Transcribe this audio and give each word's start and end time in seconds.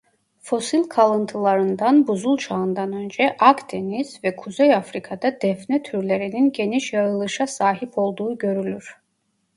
Fosil 0.39 0.83
kalıntılarından 0.83 2.07
Buzul 2.07 2.37
Çağı'ndan 2.37 2.93
önce 2.93 3.35
Akdeniz 3.39 4.23
ve 4.23 4.35
Kuzey 4.35 4.75
Afrika'da 4.75 5.41
defne 5.41 5.83
türlerinin 5.83 6.51
geniş 6.51 6.93
yayılışa 6.93 7.47
sahip 7.47 7.97
olduğu 7.97 8.37
görülür. 8.37 8.97